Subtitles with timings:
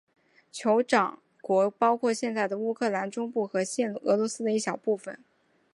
[0.51, 5.19] 酋长国包括现在的乌克兰中部和现俄罗斯的一小部分。